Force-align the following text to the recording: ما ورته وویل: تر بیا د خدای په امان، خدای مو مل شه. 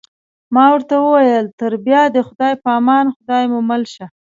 ما 0.53 0.65
ورته 0.73 0.95
وویل: 0.99 1.45
تر 1.59 1.73
بیا 1.85 2.01
د 2.11 2.17
خدای 2.27 2.53
په 2.63 2.69
امان، 2.79 3.05
خدای 3.15 3.43
مو 3.51 3.59
مل 3.69 3.83
شه. 3.93 4.05